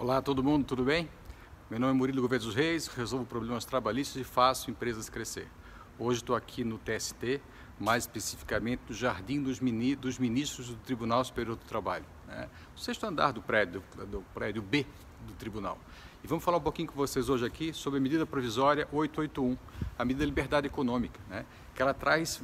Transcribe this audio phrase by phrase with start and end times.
[0.00, 1.08] Olá todo mundo, tudo bem?
[1.68, 5.48] Meu nome é Murilo Gouveia dos Reis, resolvo problemas trabalhistas e faço empresas crescer.
[5.98, 7.40] Hoje estou aqui no TST,
[7.80, 12.48] mais especificamente no Jardim dos, Ministros do Tribunal Superior do Trabalho, né?
[12.76, 14.86] o sexto andar do prédio, do prédio B
[15.26, 15.76] do Tribunal.
[16.22, 19.58] E vamos falar um pouquinho com vocês hoje aqui sobre a medida provisória 881,
[19.98, 21.44] a medida de liberdade econômica, né?
[21.74, 22.40] que ela traz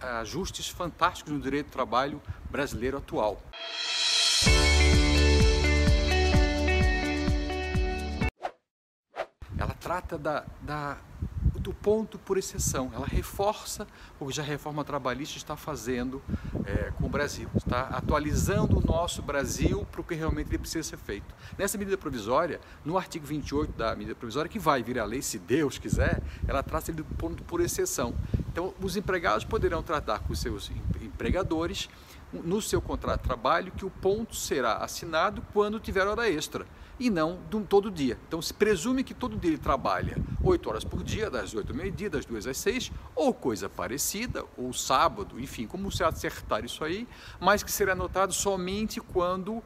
[0.00, 3.42] ajustes fantásticos no direito do trabalho brasileiro atual.
[9.86, 10.98] Trata da, da,
[11.60, 13.86] do ponto por exceção, ela reforça
[14.18, 16.20] o que já a reforma trabalhista está fazendo
[16.64, 20.82] é, com o Brasil, está atualizando o nosso Brasil para o que realmente ele precisa
[20.88, 21.32] ser feito.
[21.56, 25.38] Nessa medida provisória, no artigo 28 da medida provisória, que vai vir a lei, se
[25.38, 28.12] Deus quiser, ela trata do ponto por exceção.
[28.50, 30.68] Então, os empregados poderão tratar com seus
[31.00, 31.88] empregadores
[32.32, 36.66] no seu contrato de trabalho que o ponto será assinado quando tiver hora extra
[36.98, 38.18] e não de um todo dia.
[38.26, 41.76] Então se presume que todo dia ele trabalha 8 horas por dia, das 8 ao
[41.76, 46.84] meio-dia, das 2 às 6, ou coisa parecida, ou sábado, enfim, como se acertar isso
[46.84, 47.06] aí,
[47.40, 49.62] mas que será anotado somente quando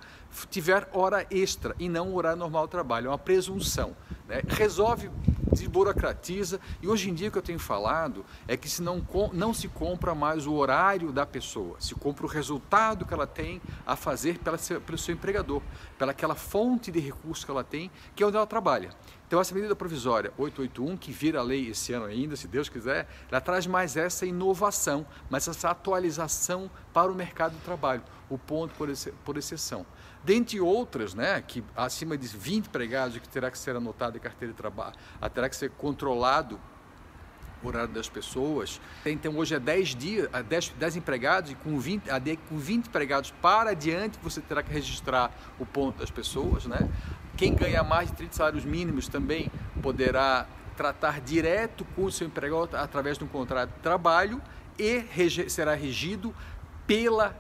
[0.51, 3.97] tiver hora extra e não horário normal de trabalho, é uma presunção.
[4.29, 4.43] Né?
[4.49, 5.11] Resolve
[5.53, 6.61] desburocratiza.
[6.83, 9.69] E hoje em dia o que eu tenho falado é que se não, não se
[9.69, 14.39] compra mais o horário da pessoa, se compra o resultado que ela tem a fazer
[14.39, 15.63] pela, pelo seu empregador,
[15.99, 18.91] pela aquela fonte de recursos que ela tem, que é onde ela trabalha.
[19.31, 23.41] Então essa medida provisória 881, que vira lei esse ano ainda, se Deus quiser, ela
[23.41, 28.89] traz mais essa inovação, mais essa atualização para o mercado de trabalho, o ponto por,
[29.25, 29.87] por exceção.
[30.25, 34.53] Dentre outras, né, que acima de 20 empregados que terá que ser anotado em carteira
[34.53, 36.59] de trabalho, ah, terá que ser controlado
[37.63, 38.81] o horário das pessoas.
[39.05, 42.05] Então hoje é 10 dias, 10, 10 empregados e com 20,
[42.49, 46.67] com 20 empregados para adiante você terá que registrar o ponto das pessoas.
[46.67, 46.89] Né?
[47.41, 49.51] Quem ganha mais de 30 salários mínimos também
[49.83, 50.47] poderá
[50.77, 54.43] tratar direto com o seu empregado através de um contrato de trabalho
[54.79, 55.03] e
[55.49, 56.35] será regido
[56.87, 57.35] pela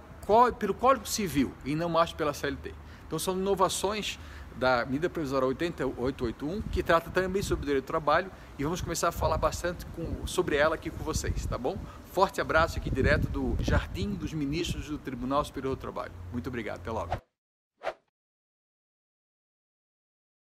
[0.58, 2.72] pelo Código Civil e não mais pela CLT.
[3.06, 4.18] Então são inovações
[4.56, 9.08] da medida provisória 8881 que trata também sobre o direito do trabalho e vamos começar
[9.08, 11.76] a falar bastante com, sobre ela aqui com vocês, tá bom?
[12.10, 16.12] Forte abraço aqui direto do Jardim dos Ministros do Tribunal Superior do Trabalho.
[16.32, 17.29] Muito obrigado, até logo.